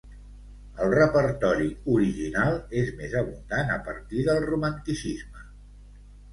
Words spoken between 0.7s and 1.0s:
El